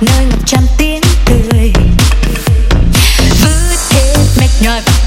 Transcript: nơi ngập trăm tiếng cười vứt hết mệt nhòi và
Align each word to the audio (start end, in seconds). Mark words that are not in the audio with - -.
nơi 0.00 0.24
ngập 0.24 0.38
trăm 0.46 0.66
tiếng 0.78 1.00
cười 1.26 1.72
vứt 3.42 3.78
hết 3.90 4.16
mệt 4.38 4.48
nhòi 4.62 4.80
và 4.86 4.99